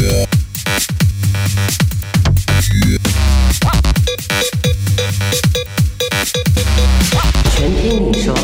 [0.00, 0.08] 全
[7.74, 8.34] 听你说。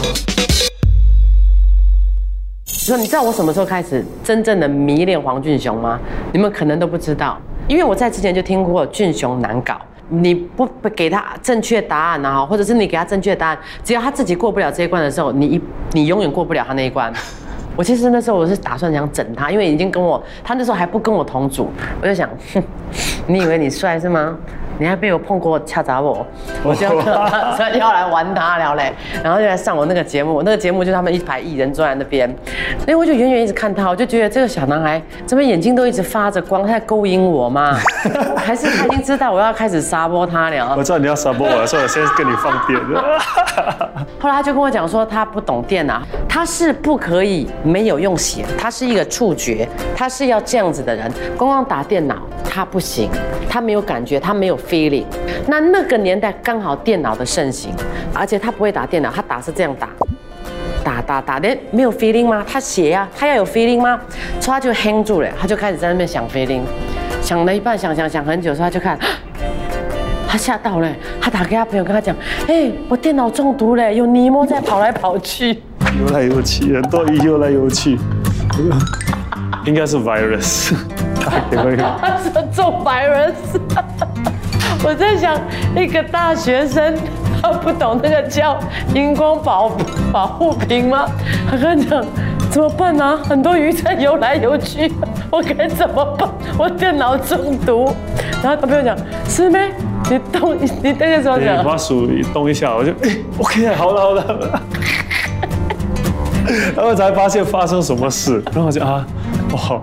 [2.66, 5.98] 说你知道我什么时候开始真正的迷恋黄俊雄吗？
[6.30, 9.80] 你们可能都不知道，因为我在之前就听过俊雄难搞。
[10.08, 15.60] 你不给他正确答案啊，或者是你给他正确答案，只要他自己过不了这一关的时候，你一
[15.92, 17.10] 你永远过不了他那一关。
[17.76, 22.62] 我其实那时候我是打算想整他，因为已经跟我他那时候还不跟我同组，我就想，哼，
[23.26, 24.36] 你以为你帅是吗？
[24.78, 26.26] 你还被我碰过掐砸我，
[26.62, 26.86] 我就
[27.78, 32.28] 要来玩他了嘞，然后就来上我那个节目，那个节目就是他们一排艺人坐在那边，
[32.84, 37.76] 所以我就远远一直看他，我就觉得这个小男孩怎么眼睛都一直发着光，他在勾引我吗？
[38.36, 40.82] 还是他已经知道我要开始杀波他了我？
[40.82, 42.78] 知道你要杀波我，所以我先跟你放电。
[44.18, 52.16] 后来他就跟我讲说，他不懂电啊，他是不可以没有用写，他是一个触觉，他是要这样子的人，光光打电脑
[52.48, 53.10] 他不行，
[53.48, 55.04] 他没有感觉，他没有 feeling。
[55.46, 57.72] 那那个年代刚好电脑的盛行，
[58.12, 59.88] 而且他不会打电脑，他打是这样打。
[60.84, 62.44] 打打打的没有 feeling 吗？
[62.48, 63.98] 他写呀、他要有 feeling 吗？
[64.40, 66.60] 所以他就 hang 住了，他就开始在那边想 feeling，
[67.20, 68.96] 想了一半，想想想很久，所以他就看，
[70.28, 70.88] 他吓到了，
[71.20, 72.14] 他打给他朋友跟他讲，
[72.46, 75.60] 哎、我电脑中毒了，有尼莫在跑来跑去。
[75.98, 77.98] 游来游去，很多鱼游来游去，
[79.64, 80.72] 应该是 virus。
[81.24, 83.34] 打给我一个他说中 virus，
[84.84, 85.34] 我在想
[85.76, 86.94] 一个大学生，
[87.42, 88.58] 他不懂那个叫
[88.94, 89.72] 荧光保
[90.12, 91.06] 保护瓶吗？
[91.50, 92.04] 他跟我讲
[92.50, 94.90] 怎么办呢、很多鱼在游来游去，
[95.30, 96.28] 我该怎么办？
[96.58, 97.92] 我电脑中毒。
[98.42, 98.96] 然后他朋友讲
[99.28, 99.72] 师妹，
[100.10, 104.62] 你动你那个时候，讲把鼠动一下，我就 哎，OK，好了好了好了。
[106.76, 109.04] 然后才发现发生什么事，然后我就啊，
[109.52, 109.80] 哇，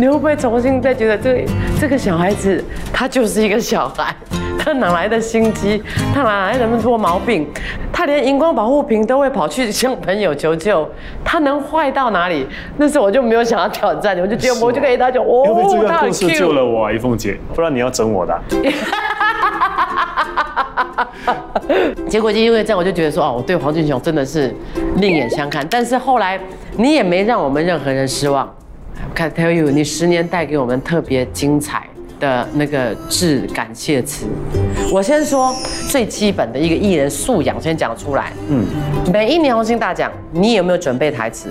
[0.00, 1.40] 你会不会重新再觉得这个
[1.80, 4.14] 这个小孩子他就是一个小孩，
[4.56, 5.82] 他哪来的心机？
[6.14, 7.44] 他哪来那么多毛病？
[7.92, 10.88] 他连荧光保护瓶都会跑去向朋友求救，
[11.24, 12.46] 他能坏到哪里？
[12.76, 18.40] 那时候我就没有想要挑战，我就觉得我就可以他讲哦因为这，个故事救了我啊，一凤姐，不然你要整我的啊。
[22.08, 24.54] 结果就因为这样，我就觉得说，哦，我对黄俊雄真的是
[24.98, 25.66] 另眼相看。
[25.68, 26.38] 但是后来
[26.76, 28.48] 你也没让我们任何人失望。
[29.16, 31.84] I tell you，你十年带给我们特别精彩
[32.20, 34.26] 的那个致感谢词。
[34.92, 35.54] 我先说
[35.88, 38.32] 最基本的一个艺人素养，先讲出来。
[38.48, 38.64] 嗯，
[39.12, 41.50] 每一年红星大奖，你有没有准备台词？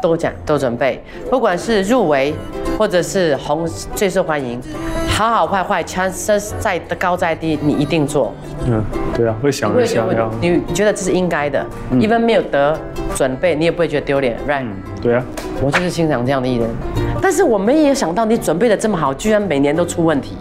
[0.00, 2.32] 都讲都准备，不管是入围
[2.78, 3.66] 或者是红
[3.96, 4.60] 最受欢迎，
[5.18, 8.32] 好好坏坏，chances 在高在低，你一定做。
[8.68, 8.80] 嗯，
[9.16, 12.78] 对啊，会想你会觉一下要，你觉得这是应该的，even 没有得
[13.16, 14.70] 准备，你也不会觉得丢脸，right？、嗯，
[15.02, 15.24] 对啊，
[15.60, 16.70] 我就是欣赏这样的艺人，
[17.20, 20.36] 但是我们也想到你准备的这么好，居然每年都出问题，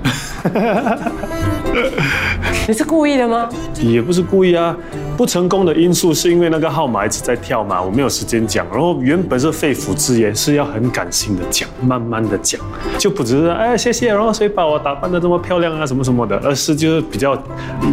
[2.67, 3.49] 你是故意的吗？
[3.81, 4.77] 也不是故意啊。
[5.17, 8.67] 不成功的因素是因为那个号码一直在跳嘛，我没有时间讲。
[8.71, 12.61] 然后原本是肺腑之言，是要很感性的讲，慢慢的讲，
[12.99, 17.35] 就不只是哎谢谢，然后谁把我打扮的这么漂亮啊什么什么的，而是就是比较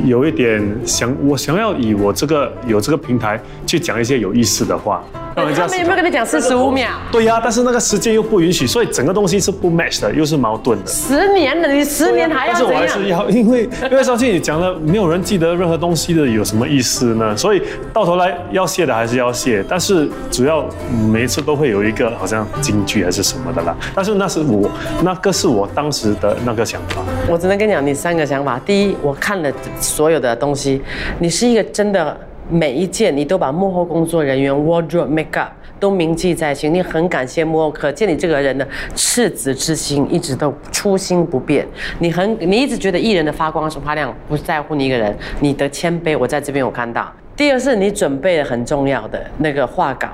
[0.04, 5.02] 有一点想我想要以我这个有这个平台去讲一些有意思的话，
[5.34, 6.88] 让人家他们有没有跟你讲四十五秒？
[7.10, 10.86] 对呀、但是那个时间又不允许，所以整个东西是不 match 的，又是矛盾的。
[10.86, 13.08] 十年了，你十年还要但是我还是？
[13.08, 17.36] 要，因为因为上去你讲了，没有人记得任何东西的，有什么意思呢？
[17.36, 20.64] 所以到头来要谢的还是要谢，但是主要
[21.10, 23.76] 每一次都会有一个好像京剧还是什么的啦。
[23.94, 24.70] 但是那是我，
[25.02, 27.02] 那个是我当时的那个想法。
[27.28, 28.60] 我只能跟你讲，你三个想法。
[28.64, 30.82] 第一，我看了所有的东西，
[31.18, 32.16] 你是一个真的
[32.50, 35.48] 每一件你都把幕后工作人员 wardrobe makeup
[35.80, 41.66] 都铭记在心，你很感谢幕后，可见你这个人的赤子之心一直都初心不变。
[41.98, 47.12] 你很，你一直觉得艺人的发光是发亮，不在乎你一个人，你的谦卑我在这边有看到。
[47.36, 50.08] 第二是你准备了很重要的那个画稿。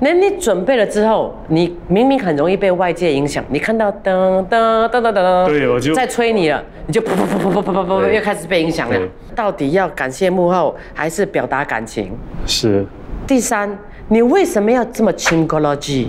[0.00, 8.96] 那你准备了之后，你明明很容易被外界影响，你看到噔噔噔噔噔，对，我就在催你了，你就噗噗噗噗噗噗噗噗又开始被影响了。
[9.34, 12.12] 到底要感谢幕后，还是表达感情？
[12.46, 12.86] 是。
[13.26, 13.76] 第三，
[14.08, 16.08] 你为什么要这么轻歌乐剧？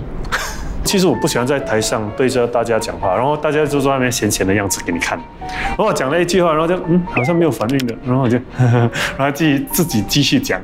[0.82, 5.18] 其实我不喜欢在台上对着大家讲话，然后大家就在外面闲闲的样子给你看。
[5.48, 10.60] 然后我讲了一句话，然后就嗯，好像没有反应的，然后我就呵呵 然后自己自己继续讲。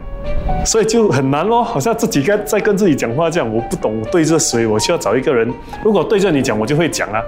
[0.64, 3.54] 所以就很难咯，好像自己跟在跟自己讲话这样。
[3.54, 5.48] 我不懂对着谁，我需要找一个人。
[5.84, 7.22] 如果对着你讲，我就会讲啊，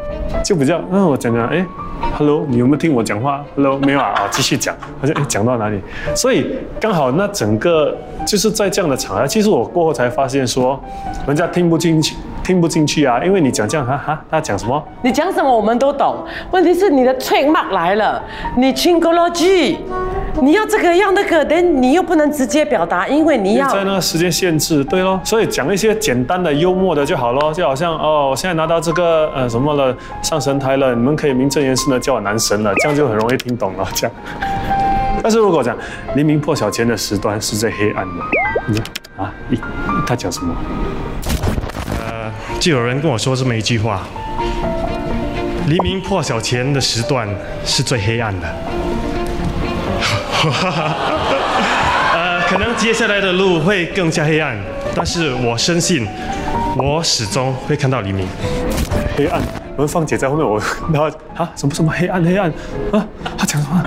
[0.44, 1.64] 就比较嗯，我讲讲哎。
[2.16, 5.80] Hello，你有没有听我讲话？Hello，没有啊，啊，继续讲，好像哎讲到哪里？
[6.14, 6.46] 所以
[6.80, 7.96] 刚好那整个
[8.26, 10.80] 就是在这样的场合，其实我过后才发现说，
[11.26, 14.82] 人家听不进去，听不进去啊，因为你讲这样哈哈，他讲什么？
[15.02, 18.22] 你讲什么我们都懂，问题是你的退骂来了，
[18.56, 19.78] 你 c h i n g o l o g y
[20.40, 34.16] 你要这个要那个，但你又不能直接表达，因为你要在那个时间限制，对咯，所以讲一些简单的幽默的就好咯，就好像哦，我现在拿到这个呃什么了，上神台了，你们可以名正言顺的叫我男神了，这样就很容易听懂了，这样。
[35.22, 35.76] 但是如果讲
[36.14, 38.24] 黎明破晓前的时段是最黑暗的，
[38.68, 38.84] 你说
[39.16, 39.58] 啊，一
[40.06, 40.54] 他讲什么？
[42.00, 42.30] 呃，
[42.60, 44.06] 就有人跟我说这么一句话：
[45.66, 47.28] 黎明破晓前的时段
[47.64, 48.46] 是最黑暗的。
[52.14, 54.56] 呃，可能接下来的路会更加黑暗，
[54.94, 56.06] 但是我深信，
[56.76, 58.26] 我始终会看到黎明。
[59.16, 59.42] 黑暗，
[59.76, 60.60] 我们芳姐在后面，我
[60.92, 62.48] 然后啊，什么什么黑暗黑暗
[62.92, 63.04] 啊，
[63.36, 63.84] 他讲什么？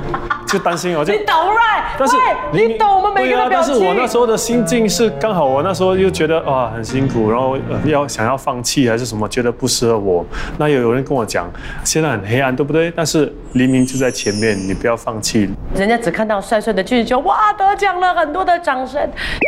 [0.51, 1.83] 就担心我，就你懂 right？
[1.97, 2.15] 但是
[2.51, 3.73] 对你懂我们每个人的表情。
[3.73, 10.25] 但是我那时候的心境是刚好，我那时候又觉得哇很辛苦，然后呃要想要放弃还是什么，觉得不适合我。
[10.57, 11.49] 那有有人跟我讲，
[11.85, 12.91] 现在很黑暗，对不对？
[12.95, 15.49] 但是黎明就在前面，你不要放弃。
[15.73, 19.01] 人家只看到帅帅的俊雄，哇，得奖了，很多的掌声。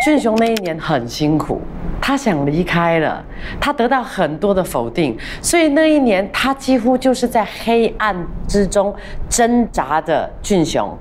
[0.05, 1.61] 俊雄那一年很辛苦，
[2.05, 3.23] 他想离开了，
[3.61, 8.13] 他得到很多的否定，所以那一年他几乎就是在黑暗
[8.45, 8.93] 之中
[9.29, 10.93] 挣扎的俊雄。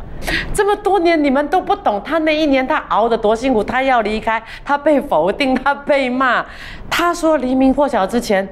[0.54, 6.46] 这么多年你们都不懂他那一年他熬得多辛苦，他要离开，他被否定，他被骂。
[6.88, 8.48] 他说黎明破晓之前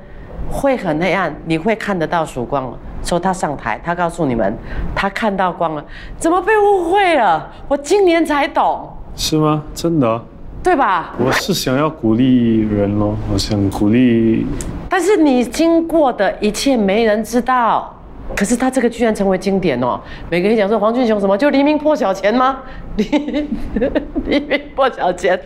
[0.51, 2.77] 会很黑暗，你会看得到曙光。
[3.05, 4.53] 说他上台，他告诉你们，
[4.93, 5.85] 他看到光了，
[6.19, 7.49] 怎么被误会了？
[7.69, 9.63] 我今年才懂，是吗？
[9.73, 10.21] 真的？
[10.63, 11.15] 对吧？
[11.19, 14.47] 我是想要鼓励人咯，我想鼓励。
[14.89, 17.97] 但是你经过的一切没人知道，
[18.37, 19.99] 可是他这个居然成为经典哦！
[20.29, 22.59] 每个人讲说黄俊雄什么，就黎明破晓前吗？
[22.97, 23.05] 黎
[24.27, 25.41] 黎明破晓前，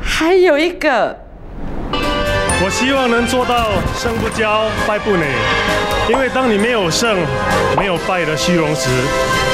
[0.00, 1.14] 还有一个，
[1.92, 4.48] 我希望能做到胜不骄，
[4.86, 5.26] 败不馁，
[6.08, 7.18] 因为当你没有胜、
[7.76, 8.88] 没有败的虚荣时，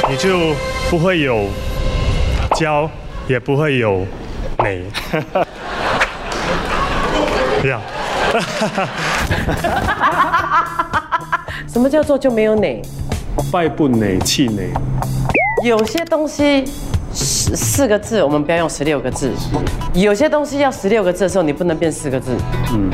[0.08, 0.55] 你就
[0.88, 1.47] 不会有
[2.52, 2.88] 骄，
[3.26, 4.06] 也不会有
[4.70, 4.84] 馁。
[7.62, 7.81] 这样。
[11.69, 12.82] 什么叫做就没有馁？
[13.52, 14.70] 败不馁，气馁。
[15.64, 16.64] 有些东西
[17.12, 19.32] 四四个字，我们不要用十六个字。
[19.93, 22.37] 有些东西要十六个字的时候，你不能变四个字。
[22.72, 22.90] 嗯。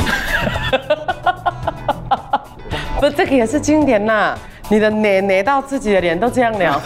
[3.01, 4.37] 不，这个也是经典呐。
[4.69, 6.81] 你的馁馁到自己的脸都这样了。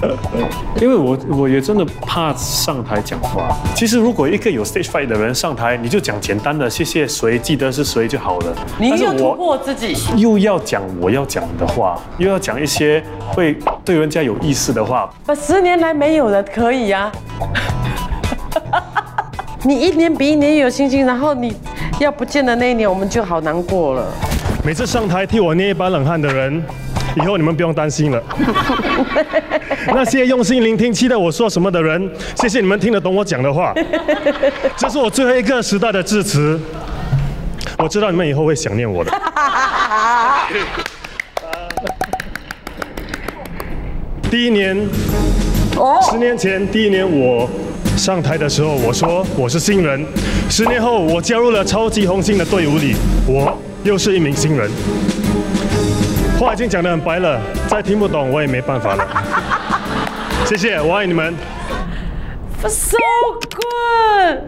[0.80, 3.48] 因为我我也真的怕上台讲话。
[3.74, 8.54] 其实如果一个有 stage fight 的人上台，你就讲简单的谢谢谁，记得是谁就好了。
[8.78, 13.02] 你又突破自己，又要讲我要讲的话，又要讲一些
[13.32, 15.10] 会对人家有意思的话。
[15.24, 17.10] 把十年来没有的可以呀。
[19.64, 21.56] 你一年比一年有信心，然后你
[21.98, 24.04] 要不见的那一年，我们就好难过了。
[24.64, 26.62] 每次上台替我捏一把冷汗的人，
[27.16, 28.22] 以后你们不用担心了。
[29.88, 33.74] 那些用心聆听、期待我说什么的人，谢谢你们听得懂我讲的话。
[34.76, 36.60] 这是我最后一个时代的致辞。
[37.78, 39.10] 我知道你们以后会想念我的。
[44.30, 44.76] 第一年，
[46.10, 47.48] 十年前第一年我
[47.96, 50.04] 上台的时候，我说我是新人。
[50.50, 52.94] 十年后，我加入了超级红星的队伍里，
[53.26, 53.56] 我。
[53.84, 54.68] 又是一名新人，
[56.38, 59.04] 话已经讲得很白了，再听不懂我也没办法了。
[60.44, 61.34] 谢谢，我爱你们。
[62.68, 62.98] So
[63.50, 64.38] good！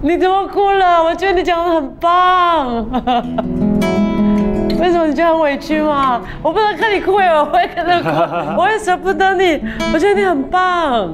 [0.00, 1.04] 你怎么哭了？
[1.04, 2.86] 我觉得你讲的很棒。
[4.80, 6.20] 为什么你觉得很委屈吗？
[6.42, 8.08] 我不能看你哭，我会跟着哭，
[8.60, 9.60] 我也舍不得你。
[9.92, 11.12] 我觉得你很棒。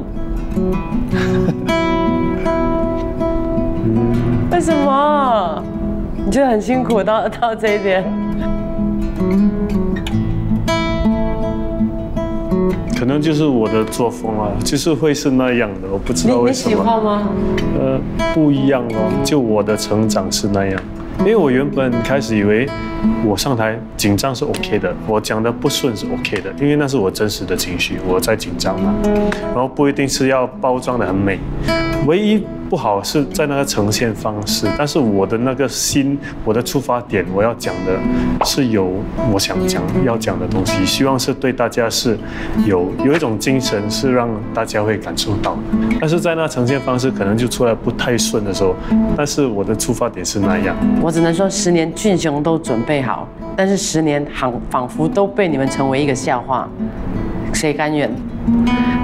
[4.52, 5.62] 为什么？
[6.24, 8.04] 你觉得很辛苦到到这一边，
[13.04, 16.70] 可能就是我的作风啊，就是会是那样的，我不知道为什么。
[16.70, 17.28] 你喜欢吗？
[17.78, 18.00] 呃，
[18.32, 20.82] 不一样哦，就我的成长是那样，
[21.18, 22.66] 因为我原本开始以为
[23.22, 28.94] 我上台紧张是 OK 的，我讲的不顺是 OK 的，因为那是我真实的情绪，我在紧张嘛，
[29.42, 31.38] 然后不一定是要包装的很美，
[32.06, 32.42] 唯一。
[32.74, 37.96] 不好是在那个呈现方式，但是我的那个心，我的出发点，我要讲的
[38.44, 38.90] 是有
[39.32, 42.18] 我想讲要讲的东西，希望是对大家是
[42.66, 45.56] 有有一种精神，是让大家会感受到。
[46.00, 48.74] 但是在那呈现方式可能就出来不太顺的时候，
[49.16, 50.74] 但是我的出发点是那样。
[51.00, 56.68] 我只能说，十年俊雄都准备好，但是十年仿仿佛都被你们成为一个笑话，
[57.52, 58.10] 谁甘愿？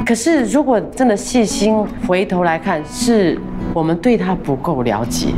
[0.04, 3.38] 可是如果真的细心回头来看，是
[3.72, 5.28] 我们对他不够了解，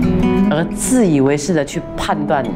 [0.50, 2.50] 而自以为是的去判断你。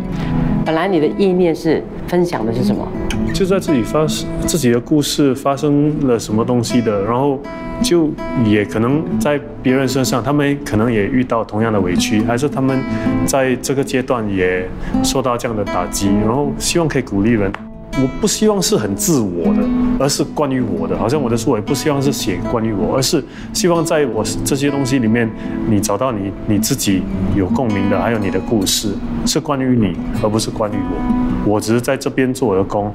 [0.64, 2.86] 本来你的意念是分享的是什么？
[3.32, 4.06] 就在自己发
[4.46, 7.38] 自己的故事发生了什么东西的，然后
[7.82, 8.10] 就
[8.44, 12.80] 也可能在别人身上，他们可能也遇到同样的委屈，还是他们
[13.26, 14.66] 在这个阶段也
[15.04, 17.52] 受到这样的打击，然后希望可以鼓励人。
[17.98, 19.62] 我不希望是很自我的，
[19.98, 20.96] 而是关于我的。
[20.98, 23.24] 好像我的书，我也不希望是写关于我，而是
[23.54, 25.30] 希望在我这些东西里面，
[25.66, 27.02] 你找到你你自己
[27.34, 28.90] 有共鸣的，还有你的故事
[29.24, 31.52] 是关于你，而不是关于我。
[31.52, 32.92] 我只是在这边做我的工，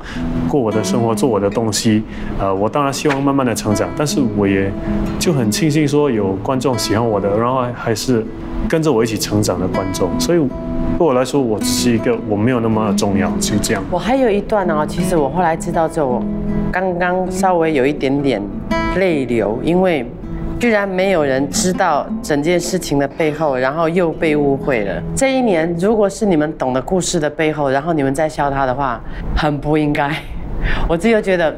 [0.48, 2.04] 过我的生活，做我的东西。
[2.38, 4.72] 呃，我当然希望慢慢的成长，但是我也
[5.18, 8.24] 就很庆幸说有观众喜欢我的，然后还是
[8.70, 10.40] 跟着我一起成长的观众，所以。
[11.02, 13.84] 对我来说，我只是一个，我没有那么重要，就这样。
[13.90, 16.22] 我还有一段呢，其实我后来知道之后，
[16.72, 18.40] 刚刚稍微有一点点
[18.98, 20.06] 泪流，因为
[20.60, 25.02] 居然没有人知道整件事情的背后，然后又被误会了。
[25.16, 29.02] 这一年，如果是你们懂得故事的背后，然后你们在笑他的话，
[29.36, 30.16] 很不应该。
[30.88, 31.52] 我自己又觉得。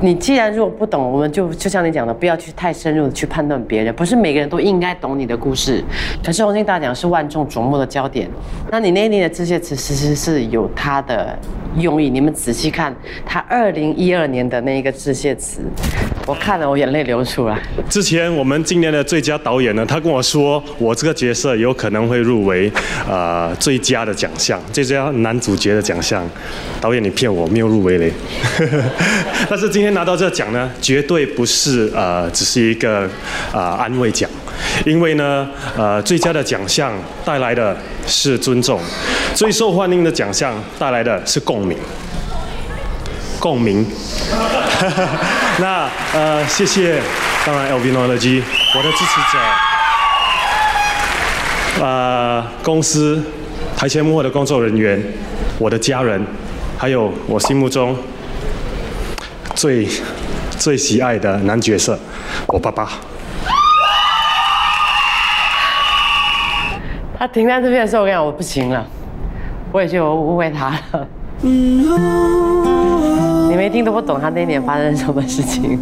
[0.00, 5.82] 你既然如果不懂，我们就就像你讲的，不要去太深入的去判断别人，不是每个人都应该懂你的故事。
[6.22, 8.28] 可是红星大奖是万众瞩目的焦点，
[8.70, 11.36] 那你那年的致谢词其实是有它的
[11.78, 12.10] 用意。
[12.10, 15.62] 你们仔细看他二零一二年的那一个致谢词，
[16.26, 17.56] 我看了我眼泪流出来。
[17.88, 22.70] 之前我们今年的最佳导演呢，他跟我说我这个角色有可能会入围
[23.08, 26.28] 呃最佳的奖项，最佳男主角的奖项。
[26.80, 28.12] 导演你骗我，没有入围嘞。
[29.48, 33.08] 但是今天拿到这奖呢，绝对不是呃，只是一个
[33.52, 34.28] 啊安慰奖，
[34.84, 36.92] 因为呢，呃，最佳的奖项
[37.24, 38.80] 带来的是尊重，
[39.32, 41.78] 最受欢迎的奖项带来的是共鸣，
[43.46, 43.86] 共鸣。
[45.62, 47.00] 那呃，谢谢，
[47.46, 48.42] 当然 l v n o l o g y
[48.76, 49.38] 我的支持者，
[51.80, 53.22] 呃，公司
[53.76, 55.00] 台前幕后的工作人员，
[55.60, 56.20] 我的家人，
[56.76, 57.96] 还有我心目中。
[59.54, 59.88] 最
[60.58, 61.96] 最喜爱的男角色，
[62.48, 62.88] 我爸爸。
[67.16, 68.84] 他停在这边的时候，我跟你讲，我不行了，
[69.70, 71.06] 我也就误会他了。
[73.48, 75.78] 你没听都不懂他那年发生什么事情。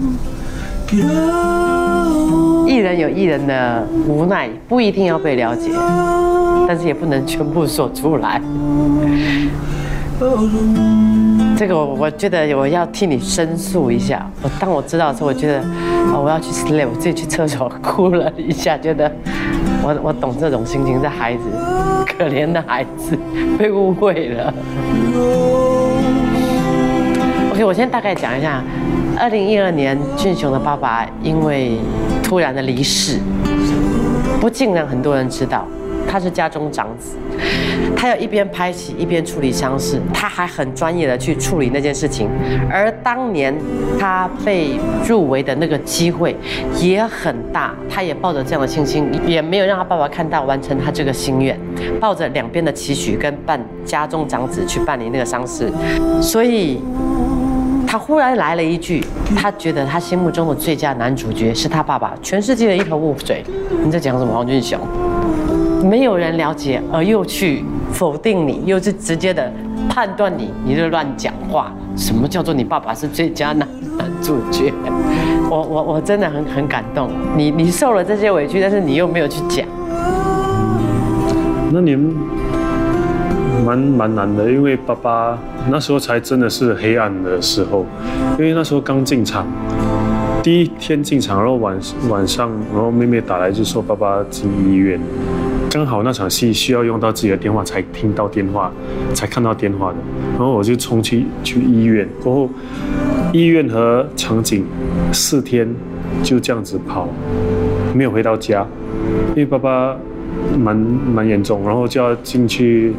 [2.67, 5.71] 艺人有艺人的无奈，不一定要被了解，
[6.69, 8.41] 但是也不能全部说出来。
[11.57, 14.29] 这个我我觉得我要替你申诉一下。
[14.43, 19.11] 我当我知道的时候，我觉得啊，我要去 sleep，我自己去厕所哭了一下，觉得
[19.83, 21.01] 我我懂这种心情。
[21.03, 21.41] 这孩子，
[22.07, 23.19] 可怜的孩子，
[23.59, 24.55] 被误会了。
[27.55, 28.61] OK，我先大概讲一下，
[29.17, 31.79] 二零一二年俊雄的爸爸因为
[32.21, 33.21] 突然的离世，
[34.41, 35.65] 不尽让很多人知道。
[36.07, 37.17] 他是家中长子，
[37.97, 42.29] 他要一边拍戏一边处理丧事，他还很专业的去处理那件事情。
[42.71, 43.53] 而当年
[43.99, 46.37] 他被入围的那个机会
[46.81, 51.59] 也很大，他也抱着这样的信心，也没有让他爸爸看到完成他这个心愿，
[51.99, 55.73] 抱着两边的期许跟办家中长子去办理那个丧事，
[56.21, 56.81] 所以
[57.95, 63.45] 他忽然来了一句，他觉得他心目中的最佳男主角是他爸爸，全世界的一头雾水。
[63.85, 64.81] 你在讲什么，黄俊雄？
[65.89, 69.49] 没有人了解，而又去否定你，又是直接的
[69.89, 71.73] 判断你，你就乱讲话。
[71.95, 74.73] 什么叫做你爸爸是最佳男男主角？
[75.49, 77.09] 我我 我真的很很感动。
[77.37, 79.65] 你你受了这些委屈，但是你又没有去讲。
[81.71, 82.13] 那你们
[83.65, 85.39] 蛮蛮难的，因为爸爸
[85.71, 87.87] 那时候才真的是黑暗的时候，
[88.39, 89.47] 因为那时候刚进场，
[90.43, 91.79] 第一天进场，然后晚
[92.09, 95.01] 晚上，然后妹妹打来就说爸爸进医院。
[95.71, 98.71] 刚好那场戏需要用到自己的电话才听到电话，
[99.13, 99.97] 才看到电话的，
[100.33, 102.49] 然后我就冲去去医院，过后
[103.33, 104.65] 医院和场景
[105.13, 105.69] 四天
[106.23, 107.09] 就这样子跑，
[107.93, 108.65] 没有回到家，
[109.31, 109.97] 因为爸爸
[110.57, 112.95] 蛮蛮严重，然后就要进去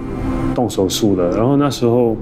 [0.53, 2.17] 动手术了，然后那时候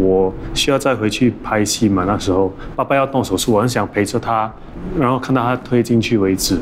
[0.00, 4.50] 我需要再回去拍戏嘛，那时候爸爸要动手术，我很想陪着他，
[4.98, 6.58] 然后看到他推进去为止。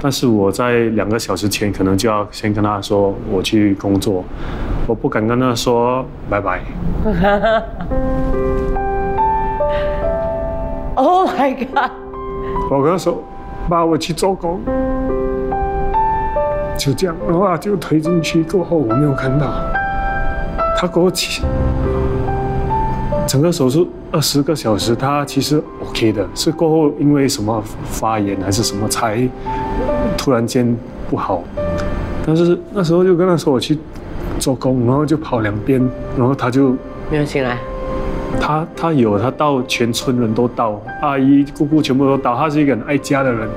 [0.00, 4.24] 但是我在两个小时前可能就要先跟他说我去工作，
[4.86, 6.60] 我不敢跟他说拜拜。
[10.94, 11.90] Oh my god！
[12.70, 13.22] 我跟他说
[13.68, 14.60] 爸，我去做工，
[16.76, 19.46] 就这样，然后他就推进去过后我没有看到，
[20.76, 21.42] 他过后起
[23.32, 29.26] 整个手术二十个小时，他其实 OK 的，是过后因为什么发炎还是什么才
[30.18, 30.76] 突然间
[31.08, 31.42] 不好。
[32.26, 33.78] 但是那时候就跟他说我去
[34.38, 35.80] 做工，然后就跑两边，
[36.14, 36.76] 然后他就
[37.10, 37.56] 没有醒来。
[38.38, 43.48] 他他有他到全村人都到，阿姨姑姑全部都到，他是一个很爱家的人。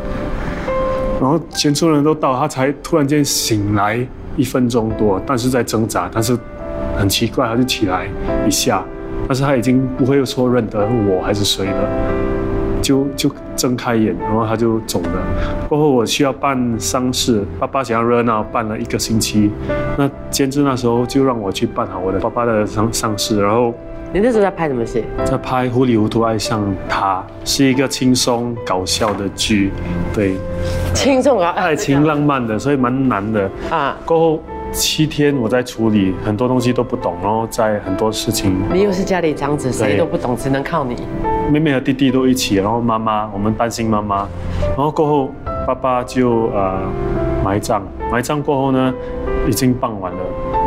[1.20, 4.00] 然后全村人都到，他才突然间醒来
[4.38, 6.38] 一分钟多，但是在挣扎，但是
[6.96, 8.08] 很奇怪，他就起来
[8.48, 8.82] 一下，
[9.28, 11.90] 但是他已经不会说认得我还是谁了，
[12.82, 15.68] 就就睁开眼，然后他就走了。
[15.68, 19.52] 过后我需要办丧事，爸爸想要热闹，办了一个星期。
[19.98, 23.74] 那监制那时候就让我去办好我的爸爸的丧丧事，然后。
[24.14, 25.04] 你那时候在拍什么戏？
[25.26, 29.72] 在拍《糊里糊涂爱上他》，是一个轻松搞笑的剧，
[30.14, 30.36] 对，
[30.94, 33.50] 轻松啊，爱情浪漫的，所以蛮难的。
[33.70, 33.98] 啊！
[34.06, 34.44] 过后
[34.76, 40.98] 七天我在处理很多东西都不懂，然后在很多事情，你又是家里长子，谁都不懂，只能靠你。
[41.50, 44.28] 妹妹和弟弟都一起，然后妈妈，我们担心妈妈，
[44.76, 45.32] 然后过后
[45.66, 46.78] 爸爸就呃
[47.44, 48.94] 埋葬，埋葬过后呢，
[49.48, 50.20] 已经傍晚了，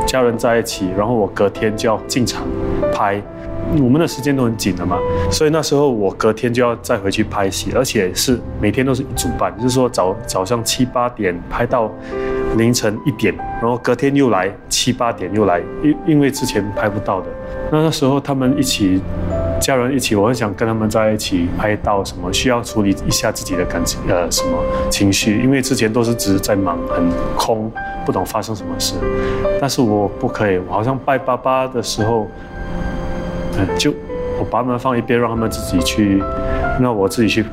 [0.06, 2.46] 家人在一起，然后我隔天就要进场
[2.92, 3.20] 拍。
[3.82, 4.96] 我们的时间都很紧的嘛，
[5.30, 11.90] 所以那时候我隔天就要再回去拍戏，而且是每天都是一组班，就是说早早上七八点拍到
[12.56, 17.26] 凌晨一点，然后隔天又来七八点又来，因因为之前拍不到的。
[17.70, 19.00] 那那时候他们一起，
[19.60, 24.58] 家人一起，我很想跟他们在一起拍到什么，需要处理一下自己的感情，呃，什么
[24.90, 27.04] 情绪，因为之前都是只是在忙，很
[27.36, 27.70] 空，
[28.06, 28.94] 不懂发生什么事。
[29.60, 32.26] 但是我不可以，我好像拜爸爸的时候。
[33.60, 33.92] 嗯，就
[34.38, 36.22] 我把他们放一边，让他们自己去，
[36.78, 37.44] 那我自己去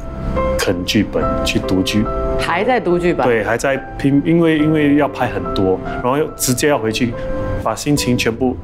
[0.56, 2.06] 啃剧本，去读剧，
[2.40, 3.26] 还在读剧本？
[3.26, 7.14] 对，还在拼，因为因为要拍很多，然后又直接要回去，
[7.64, 8.56] 把心情全部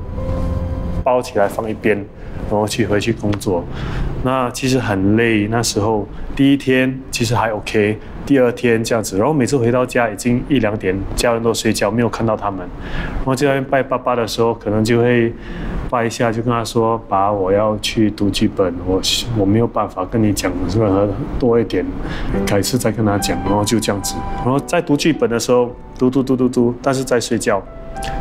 [1.04, 1.98] 包起来放一边，
[2.50, 3.64] 然后去回去工作。
[4.24, 12.60] 那其实很累，那时候第一天其实还 OK，第二天这样子，然后每次回到家已经一两点，家人都睡觉，没有看到他们，
[13.18, 15.34] 然后就在拜爸爸的时候，可能就会
[15.90, 19.02] 拜一下，就跟他说：“爸，我要去读剧本，我
[19.38, 21.86] 我没有办法跟你讲任何多一点，
[22.46, 27.62] 改次再跟他讲。”然后就这样子，然后在读剧本的时候，读读读读读，但是在睡觉，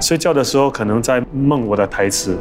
[0.01, 2.37] 睡觉的时候可能在梦我的台词。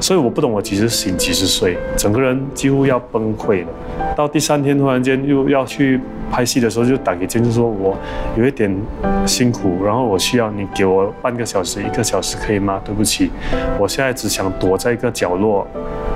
[0.00, 3.68] 所以我不懂我几时醒几时睡，整个人几乎要崩溃了。
[4.16, 7.96] 到第三天突然间又要去拍戏的时候，就打给监制说，我
[8.36, 8.74] 有一点
[9.26, 12.80] 辛苦，然后我需要你给我半个小时、一个小时，可以吗？
[12.84, 13.30] 对不起，
[13.78, 15.66] 我现在只想躲在一个角落，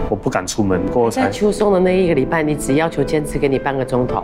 [0.08, 0.80] 我不敢出门。
[0.92, 4.22] 过在秋松的那一个礼拜，你只要求监制给你半个钟头。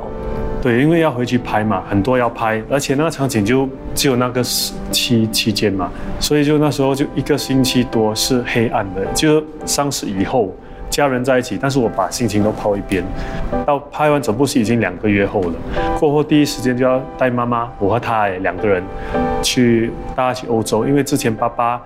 [0.67, 10.53] 对，因为要回去拍嘛，很多要拍，而且那个场景就只有那个期期间嘛，所以就那时候就一个星期多是黑暗的，就丧事以后
[10.91, 13.01] 家人在一起，但是我把心情都抛一边。
[13.65, 15.55] 到拍完整部戏已经两个月后了，
[16.01, 18.83] 过后第一时间就要带妈妈，我和她两个人
[19.41, 21.81] 去大家去欧洲，因为之前爸爸。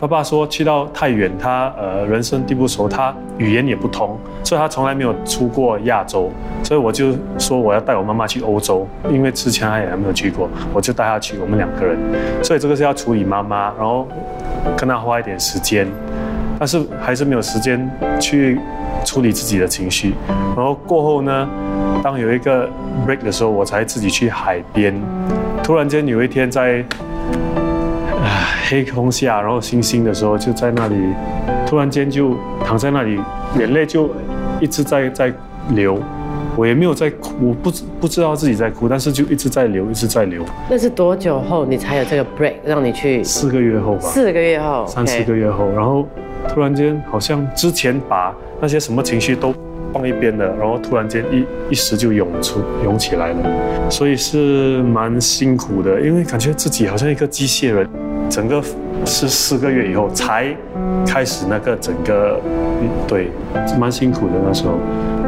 [0.00, 6.30] 爸爸说去到太远，他呃人生地不熟，他语言也不通，所以他从来没有出过亚洲。
[6.62, 11.96] 所以我就说我要带我妈妈去欧洲，因为之前他也还没有去过，我就带她去，我们两个人。
[12.42, 14.06] 所以这个是要处理妈妈，然后
[14.76, 15.86] 跟她花一点时间，
[16.58, 18.60] 但是还是没有时间去
[19.06, 20.12] 处理自己的情绪。
[20.54, 21.48] 然后过后呢，
[22.02, 22.68] 当有一个
[23.06, 24.94] break 的时候，我才自己去海边。
[25.62, 26.84] 突然间有一天在。
[28.74, 30.96] 黑空下，然后星星的时候，就在那里，
[31.64, 32.34] 突然间就
[32.64, 33.20] 躺在那里，
[33.56, 34.10] 眼泪就
[34.58, 35.32] 一直在在
[35.76, 35.96] 流，
[36.56, 40.42] 我也没有在哭，我不不知道自己在哭，但是就一直在流，一直在流。
[40.68, 43.22] 那是多久后你才有这个 break 让你去？
[43.22, 44.00] 四个月后吧。
[44.00, 46.04] 四个月后，三四个月后，然后
[46.48, 49.54] 突然间好像之前把那些什么情绪都
[49.92, 57.88] 放一边了，然后突然间一一时就涌出涌起来了，所以是蛮辛苦的，因为感觉自己好像一个机械人。
[58.34, 58.60] 整个
[59.06, 60.52] 是四个月以后才
[61.06, 62.40] 开始那个整个，
[63.06, 63.30] 对，
[63.78, 64.72] 蛮辛苦的那时候，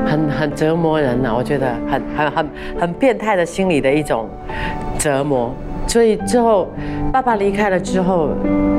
[0.05, 2.49] 很很折磨人呐、我觉得很很很
[2.81, 4.29] 很变态的心理的一种
[4.99, 5.55] 折磨。
[5.87, 6.69] 所以之后
[7.13, 8.31] 爸爸离开了之后，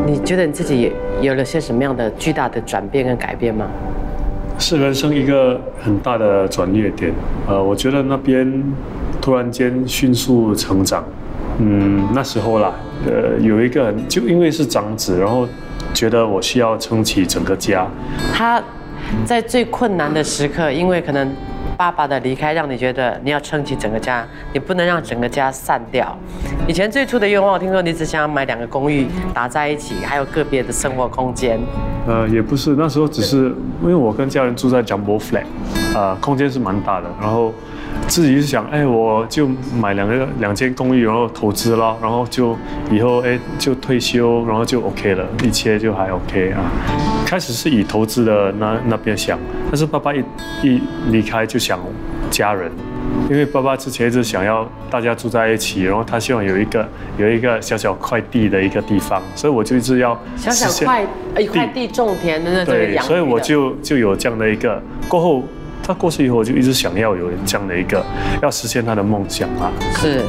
[0.06, 3.66] 你觉得你自己有了些什么样的巨大的转变跟改变吗？
[4.60, 7.14] 是人生一个很大的转捩点。
[7.48, 8.62] 呃，我觉得那边
[9.22, 11.06] 突然间迅速成长，
[11.60, 12.72] 嗯，那时候啦，
[13.06, 15.48] 呃，有一个人就因为是长子，然后
[15.94, 17.88] 觉得我需要撑起整个家。
[18.34, 18.62] 他
[19.26, 21.32] 在最困难的时刻，因为可能
[21.76, 26.16] 爸爸的离开，让你觉得你要撑起整个家，你不能让整个家散掉。
[26.68, 31.60] 以前最初的愿望，我听说你只想要买两个公寓打在一起，还有个别的生活空间。
[32.06, 35.44] 呃，也不是，那时候只是因为我跟家人住在 Jumbo Flat，
[35.98, 37.52] 呃，空间是蛮大的，然后
[38.08, 39.50] 自己是想，哎，我就
[39.82, 42.56] 买两个两间公寓，然后投资了，然后就
[42.92, 46.62] 以后哎就退休，然后就 OK 了，一切就还 OK 啊。
[47.26, 49.40] 开始是以投资的那那边想，
[49.72, 50.24] 但是爸爸一
[50.62, 50.80] 一
[51.10, 51.80] 离开就想
[52.30, 52.72] 家人。
[53.32, 61.04] 因为爸爸之前一直想要大家住在一起，然后他希望有一个有一个小小块地的一个地方，所以我就一直要小小块
[61.40, 64.80] 一块地种田的那种对，所以我就就有这样的一个。
[65.10, 65.42] 过后
[65.88, 68.04] 他过世以后，我就一直想要有这样的一个，
[68.42, 69.72] 要实现他的梦想啊。
[69.96, 70.22] 是，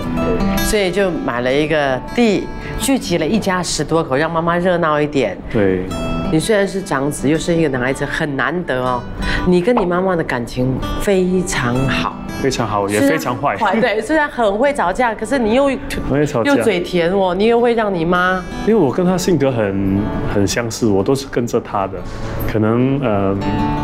[0.59, 2.47] 所以就买了一个地，
[2.79, 5.37] 聚集了一家十多口，让妈妈热闹一点。
[5.53, 5.83] 对。
[6.31, 9.03] 你虽然是长子，又是一个男孩子，很难得哦。
[9.47, 12.15] 你跟你妈妈的感情非常好。
[12.43, 13.57] 非常好，也非常坏。
[13.57, 15.65] 坏对，虽然很会吵架，可是你又
[16.09, 18.43] 会吵架，又嘴甜哦，你又会让你妈。
[18.67, 20.01] 因为我跟他性格很
[20.33, 21.99] 很相似，我都是跟着他的，
[22.51, 23.37] 可能呃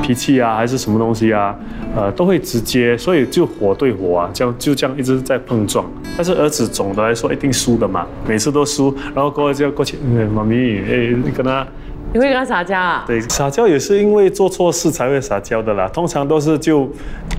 [0.03, 1.55] 脾气啊还是什么东西啊，
[1.97, 5.85] 呃都会直接，所以就火对火啊，这样就这样一直在碰撞。
[6.17, 11.67] 但是儿子总的来说一定输的嘛，每次都输，然后过后就要过去，嗯妈咪，哎，跟他。
[12.15, 13.03] 你会跟他撒娇啊？
[13.09, 15.89] 对，撒娇也是因为做错事才会撒娇的啦。
[15.89, 16.89] 通常都是就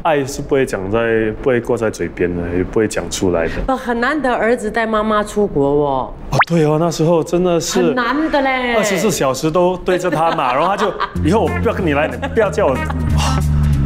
[0.03, 0.99] 爱是不会讲在，
[1.41, 3.53] 不会挂在嘴边的，也不会讲出来的。
[3.69, 6.13] 哦，很难得儿子带妈妈出国哦。
[6.29, 8.75] 哦，对哦，那时候真的是很难的嘞。
[8.75, 12.75] 二十四小时都对着他嘛， 然后他就以后我不要跟你来，不要叫我。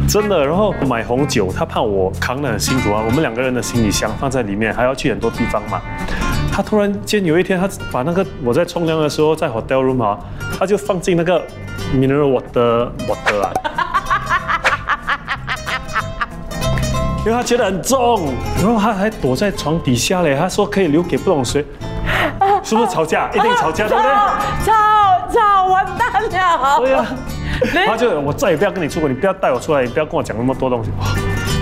[0.08, 3.00] 真的，然后买红酒，他怕我扛得很辛苦啊。
[3.06, 5.80] 我们两个人的行李箱放在里面，还要去很多地方嘛。
[6.52, 10.18] 他突然间有一天，他把那个我在冲凉的时候在 hotel room 啊，
[10.58, 11.40] 他就放进那个
[11.94, 13.50] mineral water water 啊，
[17.24, 20.36] 因为他觉得很重，然后他还躲在床底下嘞。
[20.36, 21.64] 他说可以留给不懂谁，
[22.62, 23.30] 是不是吵架？
[23.34, 24.12] 一定吵架，对不对？
[24.66, 24.72] 吵
[25.32, 26.78] 吵完蛋了。
[26.78, 27.06] 对呀，
[27.86, 30.90] 他就我再也不要跟你出国，你不要带我出来，你不要跟我讲那么多东西。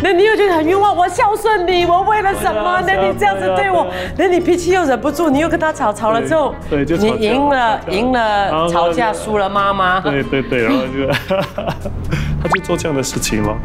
[0.02, 2.80] 那你又觉得很冤枉，我孝顺你，我为了什么？
[2.86, 10.00] 那你这样子对我，那你脾气又忍不住，你又跟他吵，吵了之后，对，就你赢了，赢了，吵架输了妈妈。
[10.00, 11.06] 对对对，然后就
[12.40, 13.56] 他就做这样的事情了。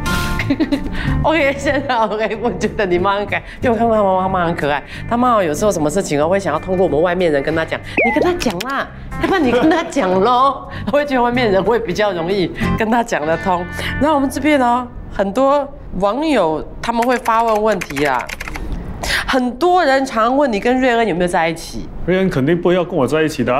[1.23, 4.83] OK，现在 OK，我觉得你妈很可爱，因为我看到他妈妈妈很可爱。
[5.07, 8.87] 他妈妈有时候什么事情啊，会想要通过我们外面人跟他讲，你跟他讲啦，
[9.21, 13.63] 要不然你跟他讲喽，会觉得外面人会比较容易跟他讲得通。
[14.01, 15.67] 那我们这边呢，很多。
[15.99, 18.17] 网友他们会发问问题啊，
[19.27, 21.87] 很多人常问你跟瑞恩有没有在一起？
[22.07, 23.55] 瑞恩肯定不会要跟我在一起的。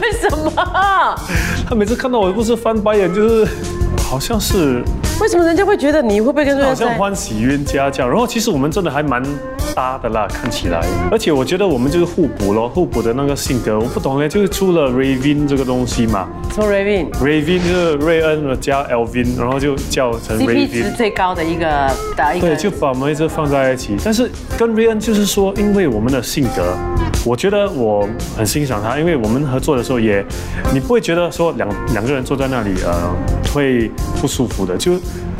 [0.00, 0.50] 为什么？
[1.68, 3.46] 他每次看到我不是翻白眼就是，
[4.08, 4.82] 好像是。
[5.22, 6.68] 为什么人家会觉得你会不会跟瑞恩？
[6.68, 8.10] 好像欢喜冤家这样。
[8.10, 9.22] 然后其实我们真的还蛮。
[9.74, 16.28] 搭的啦，看起来，而且我觉得我们就是互补咯，互补的那个性格，我不懂嘞，就是出了 Raven 这个东西嘛。
[16.54, 20.68] 什么 Raven？Raven 就是瑞恩加 Elvin，然后就叫成 Ravin。
[20.68, 22.48] CP 值最高的一个的一个。
[22.48, 23.96] 对，就把我们一直放在一起。
[24.04, 26.76] 但是跟瑞恩就是说，因为我们的性格，
[27.24, 28.06] 我觉得我
[28.36, 30.22] 很欣赏他，因为我们合作的时候也，
[30.74, 32.92] 你不会觉得说两两个人坐在那里呃
[33.54, 34.92] 会不舒服的，就。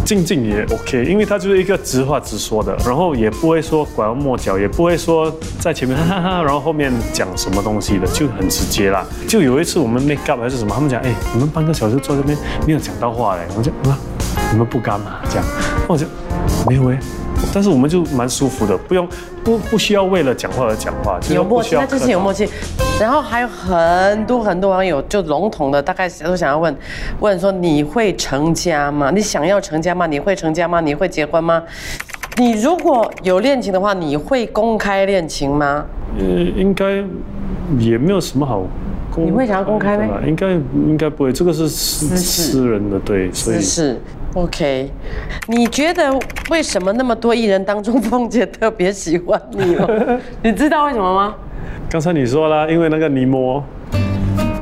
[0.05, 9.07] 静静也 OK，因为他就是一个直话直说的，然后也不会说拐弯抹角，也不会说在前面 哈哈哈，然后后面讲什么东西的，就很直接啦。
[9.29, 12.37] 就有一次我们 make up 还是什么，他们讲，哎，你们半个小时坐这边
[12.67, 13.99] 没有讲到话嘞，我就啊，
[14.53, 15.21] 你们不干嘛？
[15.31, 15.45] 这样，
[15.89, 16.07] 我就
[16.69, 16.99] 没有哎。
[17.53, 19.07] 但是我们就蛮舒服的，不用
[19.45, 22.49] 不不需要为了讲话而讲话，就是有默契，那之前有默契。
[23.03, 26.73] 然后还有很多很多网友就笼统的大概都想要问，
[27.19, 29.11] 问说你会成家吗？
[29.13, 30.07] 你想要成家吗？
[30.07, 30.81] 你会成家吗？
[30.81, 31.61] 你会结婚吗？
[32.37, 35.85] 你如果有恋情的话，你会公开恋情吗？
[36.17, 37.03] 呃，应该
[37.81, 38.63] 也没有什么好。
[39.17, 40.21] 你会想要公开吗？
[40.25, 44.01] 应该应该不会，这个是私私人的，对，所以是。
[44.35, 44.89] OK，
[45.49, 46.17] 你觉得
[46.51, 49.89] 为什么那么多艺人当中，凤姐特别喜欢你吗？
[50.41, 51.35] 你知道为什么吗？
[51.93, 53.63] 刚才你说了，因为那个尼莫，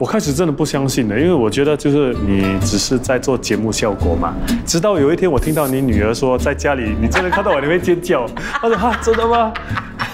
[0.00, 4.34] 我开始真的不相信了，因为我觉得就是你只是在做节目效果嘛。
[4.66, 8.26] 直到有一天我听到你女儿说，在家里你真的看到我你会尖叫，
[8.60, 9.52] 她说哈真的吗？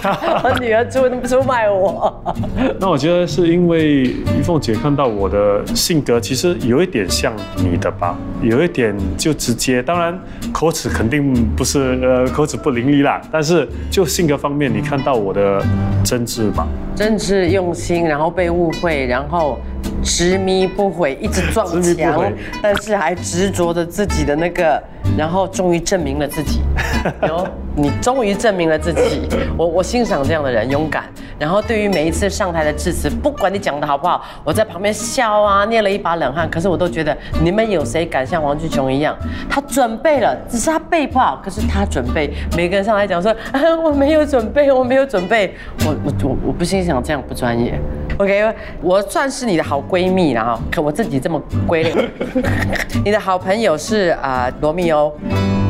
[0.45, 2.23] 我女儿出出卖我。
[2.79, 10.19] 那我觉得是因为玉凤姐看到我的性格，其实有一点像你的吧，有一点就直接，当然
[10.53, 15.63] 口齿肯定不是呃口齿不伶俐啦，但是就性格方面，你看到我的
[16.05, 16.67] 真挚吧？
[16.95, 19.59] 真挚用心，然后被误会，然后
[20.03, 22.33] 执迷不悔，一直撞墙，
[22.63, 24.83] 但是还执着着自己的那个，
[25.16, 26.61] 然后终于证明了自己。
[27.26, 29.29] 有，你终于证明了自己。
[29.57, 31.05] 我我欣赏这样的人，勇敢。
[31.38, 36.48] 然后对于每一次上台的致辞，不管你讲的好不好，我在旁边笑啊，捏了一把冷汗。
[36.50, 39.14] 可是我都觉得你们有谁敢像王俊雄一样？
[39.48, 42.33] 他准备了，只是他背不好，可是他准备。
[42.57, 45.55] 每个人上来讲说，啊，我没有准备，我没有准备。
[45.85, 47.79] 我我我我不欣赏这样不专业。
[48.18, 48.50] OK，
[48.81, 52.09] 我算是你的好闺蜜然后可我自己这么归类。
[53.05, 55.06] 你的好朋友是啊、罗密欧，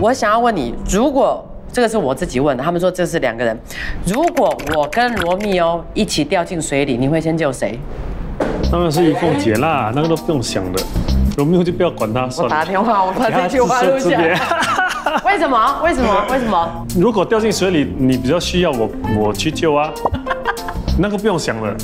[0.00, 3.58] 我想要问你，如果这个是我自己问的，他们说这是两个人，
[4.06, 7.78] 如果我跟罗密欧一起掉进水里，你会先救谁？
[8.70, 10.82] 当然是玉凤姐啦，那个都不用想的，
[11.36, 12.50] 罗密欧就不要管他我算了。
[12.50, 14.38] 打电话，我把这句话录下来。
[15.24, 15.80] 为什么？
[15.82, 16.26] 为什么？
[16.30, 16.86] 为什么？
[16.98, 19.90] 如果掉进水里，你比较需要我，我去救啊，
[20.98, 21.74] 那个不用想了。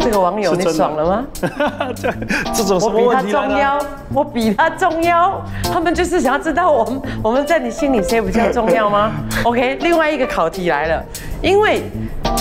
[0.00, 1.24] 这个网友你爽了吗？
[1.96, 2.10] 这
[2.52, 3.48] 这种什么我比他问题来的？
[3.48, 3.78] 重要，
[4.14, 5.40] 我比他重要。
[5.72, 9.12] 他们就是想要知道我们我们在你心里谁比较重要吗？
[9.44, 11.02] OK，另外一个考题来了，
[11.40, 11.82] 因为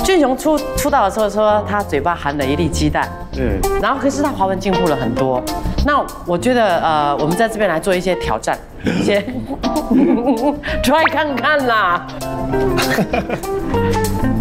[0.04, 5.42] 俊雄出出道的时候说他嘴巴含了一粒鸡蛋，嗯，然后可是他华文进步了很多。
[5.86, 9.22] 那我觉得呃，我们在这边来做一些挑战， 一些
[10.84, 12.06] try 看看啦。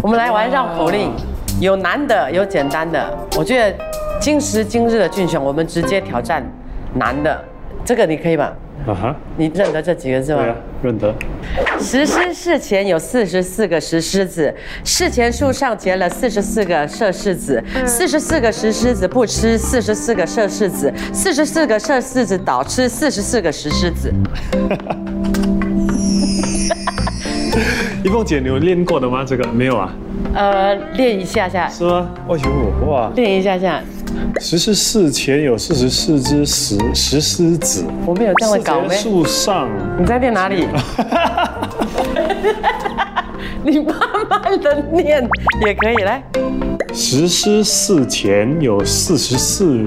[0.01, 1.11] 我们来玩绕口令，
[1.59, 3.17] 有难的，有简单的。
[3.35, 3.75] 我觉得
[4.19, 6.43] 今时今日的俊雄，我们直接挑战
[6.93, 7.43] 难的，
[7.83, 8.55] 这个你可以吧？
[8.85, 10.49] 啊哈，你认得这几个字吗对？
[10.49, 11.13] 啊，认得。
[11.79, 24.13] 石狮寺前有四十四个石狮子，寺前树上结了四十四个摄氏子，四十四个石狮子不吃四十四个摄氏子，四十四个摄氏子倒吃四十四个石狮子。
[28.07, 29.25] 一凤姐，你有练过的吗？
[29.27, 29.93] 这个没有啊？
[30.33, 32.09] 呃，练一下下，是吗？
[32.29, 33.11] 哎呦，哇！
[33.15, 33.81] 练一下下，
[34.39, 38.97] 十四寺前有四十四只石石狮子，我们有这样的搞寺前咩？
[38.99, 40.67] 树上你在念哪里？
[43.63, 43.95] 你慢
[44.29, 45.27] 慢的念
[45.65, 46.23] 也可以，来。
[46.93, 49.85] 石狮寺前有四十四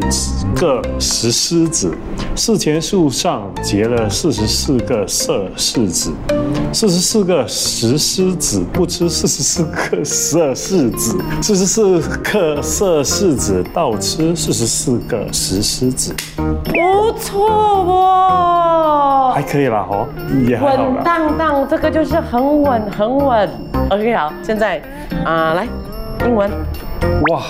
[0.55, 1.93] 个石狮子，
[2.37, 6.13] 寺前树上结了四十四个色柿子，
[6.73, 20.07] 四十四个石狮子不吃四十四个色柿子，四十四个色柿子倒吃四十四个石狮子，不错哦，还可以啦，哦，
[20.47, 21.03] 也还好稳啦。
[21.03, 23.49] 当当，这个就是很稳很稳。
[23.89, 24.81] OK，好，现在
[25.25, 25.67] 啊、来
[26.27, 26.51] 英文，
[27.31, 27.43] 哇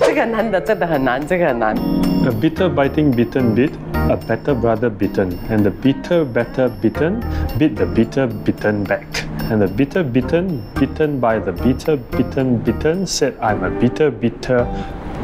[0.00, 1.76] 这个难的真的很难，这个很难。
[2.24, 3.72] A bitter biting bitten bit,
[4.08, 7.20] a better brother bitten, and the bitter better bitten
[7.58, 9.06] bit the bitter bitten back.
[9.50, 14.66] And the bitter bitten bitten by the bitter bitten bitten said, "I'm a bitter bitter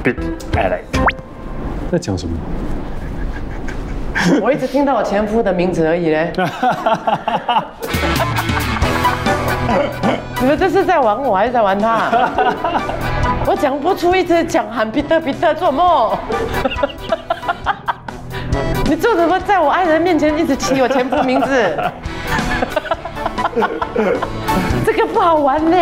[0.02, 0.16] bit
[0.52, 0.82] Alec."
[1.90, 2.36] 在讲什么？
[4.42, 6.32] 我一直听到我前夫的名字而已嘞。
[10.40, 12.10] 你们这是在玩我还是在玩他？
[13.46, 16.16] 我讲不出，一直讲喊彼得彼得做梦。
[18.84, 21.76] 你做什么在我爱人面前一直提我前夫名字？
[24.84, 25.76] 这个不好玩呢，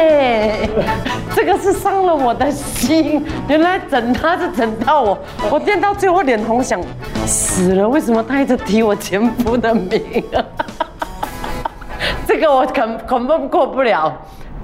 [1.35, 3.25] 这个是伤了我的心。
[3.49, 5.19] 原来整他是整到我，
[5.51, 6.81] 我练到最后脸红想
[7.27, 7.89] 死了。
[7.89, 10.03] 为什么他一直提我前夫的名？
[12.27, 14.13] 这个我肯肯定过不了。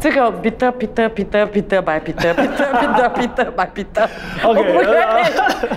[0.02, 4.10] 这个彼得彼得彼得彼得白彼得彼得彼得彼得白彼得，
[4.42, 4.84] 我不会。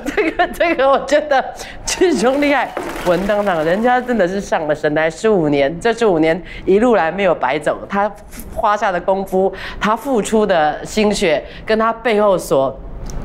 [0.03, 1.45] 这个这个我觉得
[1.85, 2.73] 俊雄厉害，
[3.05, 8.11] 稳当当，人家真的是上了神台十五年，这十五年一路来没有白走，他
[8.55, 12.75] 花下的功夫，他付出的心血，跟他背后所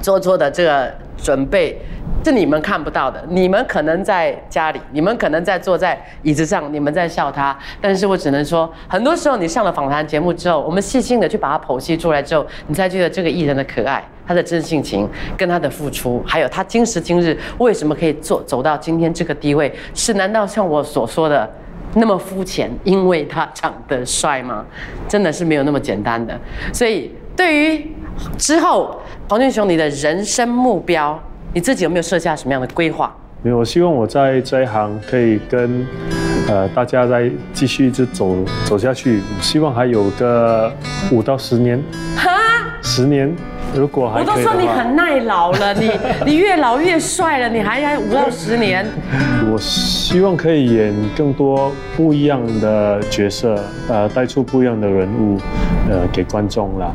[0.02, 1.80] 做出的这个准备。
[2.24, 21.50] 是你们看不到的，你们可能在家里，你们可能在坐在椅子上，你们在笑他，但是我只能说，很多时候你上了访谈节目之后，我们细心的去把它剖析出来之后，你才觉得这个艺人的可爱，他的真性情，跟他的付出，还有他今时今日为什么可以做走到今天这个地位，是难道像我所说的
[21.94, 22.70] 那么肤浅？
[22.84, 24.64] 因为他长得帅吗？
[25.08, 26.38] 真的是没有那么简单的。
[26.72, 27.96] 所以对于
[28.36, 31.18] 之后黄俊雄你的人生目标，
[31.52, 33.12] 你自己有没有设下什么样的规划？
[33.42, 35.84] 没有，我希望我在这一行可以跟
[36.46, 40.72] 呃大家再继续一直走走下去，希望还有个
[41.10, 41.82] 五到十年。
[42.80, 43.34] 哈，十年，
[43.74, 45.90] 如果还我都说你很耐老了，你
[46.26, 48.86] 你越老越帅了，你还要五到十年。
[49.52, 55.38] 我希望可以演更多不一样的角色，呃，带出不一样的人物，
[55.90, 56.92] 呃，给观众啦。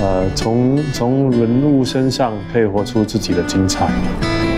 [0.00, 3.88] 呃，从从人物身上可以活出自己的精彩。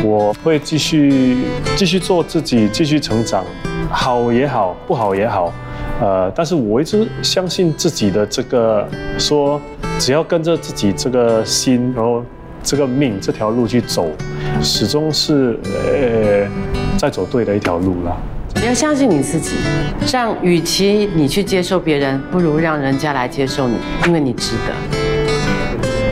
[0.02, 1.44] 我会继续
[1.76, 3.44] 继续做自己，继续成长，
[3.90, 5.52] 好也好，不好也好。
[6.00, 9.60] 呃，但是我一直相信自己的这个说，
[9.98, 12.24] 只要跟着自己这个心，然后
[12.62, 14.08] 这个命这条路去走，
[14.62, 16.48] 始终是呃
[16.96, 18.16] 在走对的一条路啦。
[18.54, 19.56] 你要相信你自己，
[20.06, 24.98] 像与其你去接受别人，不如让人家来接受你，因为你值得。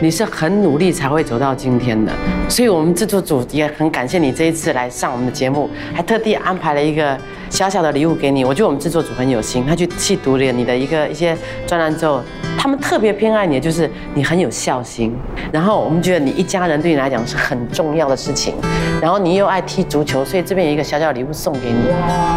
[0.01, 2.11] 你是很努力才会走到今天的，
[2.47, 7.17] 所以我们制作组也很感谢你这一次来上我们的节目，还特地安排了一个
[7.49, 8.43] 小小的礼物给你。
[8.45, 12.21] 我觉得我们制作组很有心，他去细读了你的一个一些专栏之后，
[12.57, 15.15] 他们特别偏爱你的就是你很有孝心，
[15.51, 18.53] 然后我们觉得你一家人对你来讲是很重要的事情，
[19.01, 21.89] 然后你又爱踢足球，所以这边有一个小小的礼物送给你，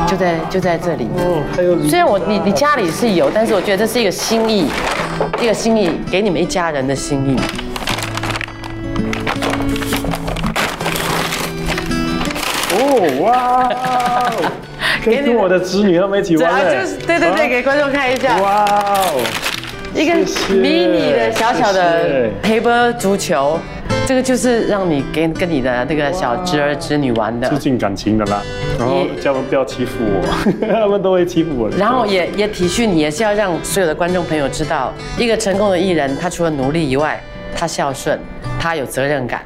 [0.07, 1.07] 就在就在这里。
[1.19, 4.67] 哦，还有虽然我你你家里是有，但是我觉得这是一个心意，
[5.41, 7.37] 一个心意给你们一家人的心意。
[12.75, 13.69] 哦，哇，
[15.03, 19.21] 可以跟我的侄女他们一起对啊，玩嘞就是对对对，给观众看一下，哇哦，
[19.95, 20.15] 一个
[20.55, 23.59] 迷你的小小的 paper 足球，
[24.07, 27.57] 这个就是让你跟跟你的那个小侄儿侄女玩的促。
[27.57, 28.43] 进感情的啦。
[28.79, 30.23] 然后叫他们不要欺负我，
[30.67, 31.77] 他们都会欺负我的。
[31.77, 37.21] 然后也也体恤你，也是要让所有的观众朋友知道，一个成功的艺人，他除了努力以外，
[37.55, 38.19] 他孝顺，
[38.59, 39.43] 他有责任感。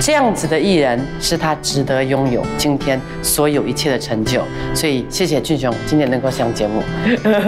[0.00, 4.40] 这样子的艺人是他值得拥有今天所有一切的成就，
[4.74, 6.82] 所以谢谢俊雄今天能够上节目。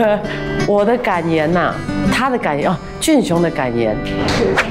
[0.67, 1.75] 我的感言呐、
[2.13, 3.97] 他的感言哦，俊雄的感言，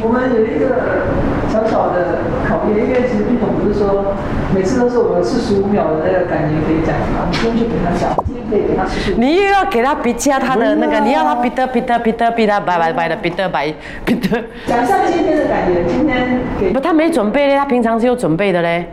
[0.02, 1.08] 我们有一个
[1.52, 4.16] 小小的考验，因为其实毕总不是说
[4.56, 9.18] 每次都是我们四十五秒的那个感言可以讲嘛，你今天就给他讲，今天可以给他四十五。
[9.20, 13.72] 你又要给他比加他的那个，你要他彼得彼得彼得彼得拜拜拜的彼得拜
[14.04, 18.86] 彼得，讲一下今天的感言，今天给不，他没准备嘞，他平常是有准备的嘞。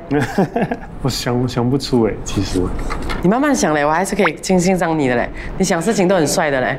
[1.02, 2.62] 我想想不出哎，其实
[3.20, 5.28] 你慢慢想嘞，我还是可以欣欣赏你的嘞。
[5.58, 6.78] 你想事情都很帅的嘞。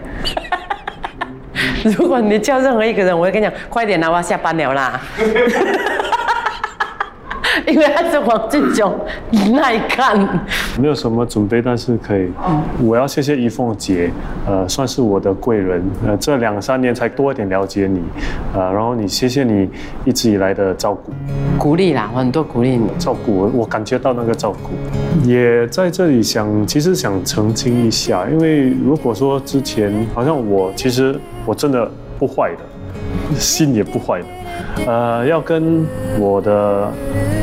[1.98, 5.02] 如果你叫任何一个人，我会跟你讲，快点啦，我要下班了啦。
[7.72, 8.94] 因为他是黄俊雄，
[9.54, 10.20] 耐看。
[10.80, 12.30] 没有什么准备，但是可以。
[12.84, 14.12] 我要谢谢怡凤姐，
[14.46, 15.82] 呃，算是我的贵人。
[16.06, 18.02] 呃，这两三年才多一点了解你，
[18.54, 19.70] 呃，然后你谢谢你
[20.04, 21.14] 一直以来的照顾。
[21.58, 22.90] 鼓励啦，我很多鼓励你。
[23.00, 34.26] 照顾我，我感觉到那个照顾，也在这里想，其实想澄清一下，因为如果说之前好像我其实我真的不坏的，心也不坏的，
[34.86, 35.86] 呃，要跟
[36.20, 36.92] 我的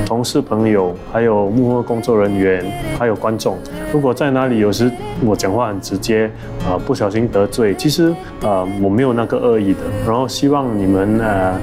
[0.08, 2.64] 同事朋友，还有幕后工作人员，
[2.98, 3.58] 还有观众，
[3.92, 4.90] 如果在哪里有时
[5.22, 6.30] 我讲话很直接，
[6.66, 11.60] 呃，不小心得罪，其实呃我没有那个恶意的，然后希望你们呃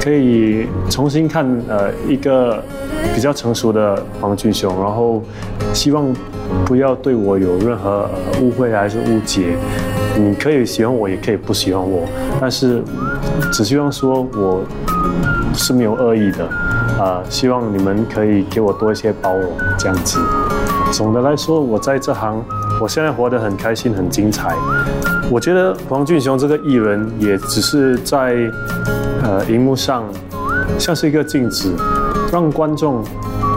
[0.00, 2.62] 可以重新看呃一个
[3.16, 5.20] 比较成熟的黄俊雄，然后
[5.74, 6.06] 希望
[6.64, 9.56] 不要对我有任何呃误会还是误解。
[10.16, 12.06] 你可以喜欢我，也可以不喜欢我，
[12.40, 12.80] 但是
[13.52, 14.62] 只希望说我
[15.52, 16.48] 是没有恶意的，
[16.98, 20.18] 啊、希望你们可以给我多一些包容，这样子。
[20.92, 22.42] 总的来说，我在这行，
[22.80, 24.56] 我现在活得很开心，很精彩。
[25.30, 28.36] 我觉得黄俊雄这个艺人，也只是在
[29.22, 30.02] 呃荧幕上
[30.78, 31.72] 像是一个镜子，
[32.32, 33.04] 让观众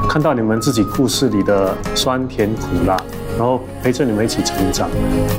[0.10, 2.98] 看到你们自己故事里的酸甜苦辣，
[3.38, 4.90] 然后陪着你们一起成长。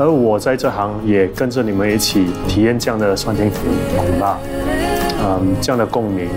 [0.00, 3.56] 而我在这行也跟着你们一起体验这样的酸甜苦
[3.96, 4.38] 苦辣，
[5.24, 6.28] 嗯，这样的共鸣，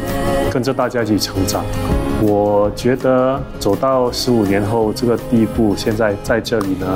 [0.52, 1.64] 跟着大家一起成长。
[2.22, 6.88] 我觉得走到十五年后这个地步，现在在这里呢，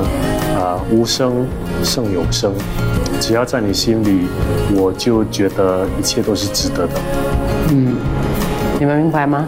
[0.56, 1.46] 啊、无声
[1.82, 2.52] 胜有声。
[3.20, 4.26] 只要在你心里，
[4.74, 6.94] 我就觉得一切都是值得的。
[7.70, 7.96] 嗯
[8.78, 9.46] 你们明白吗？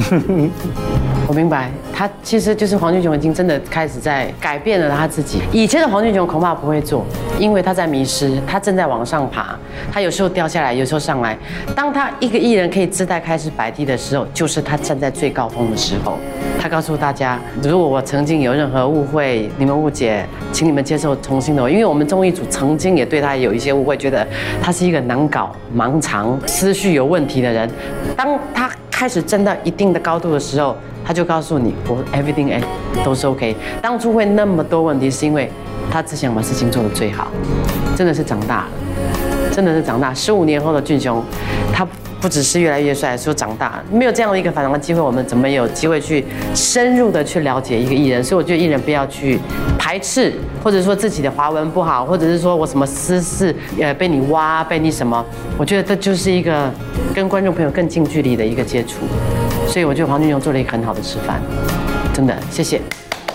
[1.30, 5.40] 我明白，他其实就是黄俊雄已经真的开始在改变了他自己。
[5.52, 7.06] 以前的黄俊雄恐怕不会做，
[7.38, 9.56] 因为他在迷失，他正在往上爬，
[9.92, 11.38] 他有时候掉下来，有时候上来。
[11.72, 16.18] 当他一个艺人可以自带开始摆地的时候，就是他站在最高峰的时候。
[16.60, 24.26] 他告诉大家，如果我曾经有任何误会，你们误解，请你们接受重新的我，因为我们综艺组曾经也对他有一些误会，觉得
[24.60, 27.70] 他是一个难搞、盲肠、思绪有问题的人。
[28.16, 28.68] 当他
[29.00, 32.60] 开始站到一定的高度的时候，他就告诉你，我 everything 哎
[33.02, 33.56] 都是 OK。
[33.80, 35.50] 当初会那么多问题，是因为
[35.90, 37.28] 他只想把事情做得最好，
[37.96, 38.68] 真的是长大了，
[39.50, 40.12] 真的是长大。
[40.12, 41.24] 十五年后的俊雄，
[41.72, 41.82] 他
[42.20, 48.22] 不只是越来越帅，说长大没有这样的一个反常的机会，我们怎么有机会去深入的去了解一个艺人？
[48.22, 49.38] 所以我觉得艺人不要去
[49.78, 55.24] 排斥，或者说自己的华文不好，或者是说我什么私事呃被你挖，被你什么，
[55.56, 56.70] 我觉得这就是一个
[57.14, 58.98] 跟观众朋友更近距离的一个接触。
[59.66, 61.40] 所以我觉得黄俊雄做了一个很好的示范，
[62.12, 62.80] 真的谢谢。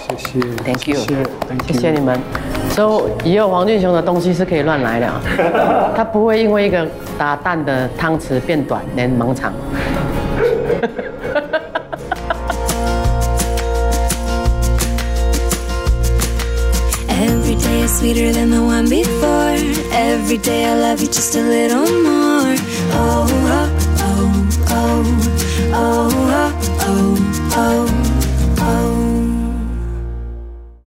[0.08, 2.55] 谢谢 Thank you，谢谢 Thank 谢谢你们。
[2.72, 5.22] 所以以后黄俊雄的东西是可以乱来的、啊，
[5.95, 6.86] 他不会因为一个
[7.18, 9.53] 打蛋的汤匙变短，连盲肠。
[17.88, 19.55] Sweeter than the one before.
[19.91, 22.55] Every day I love you just a little more.
[22.93, 23.70] Oh, oh,
[24.01, 24.34] oh,
[24.70, 25.05] oh,
[25.74, 26.09] oh,
[26.82, 27.18] oh, oh.
[27.57, 28.05] oh.